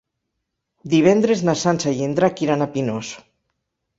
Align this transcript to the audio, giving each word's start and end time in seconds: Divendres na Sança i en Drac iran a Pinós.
Divendres 0.93 1.43
na 1.49 1.55
Sança 1.65 1.93
i 1.99 2.01
en 2.07 2.17
Drac 2.19 2.43
iran 2.47 2.67
a 2.67 2.71
Pinós. 2.79 3.15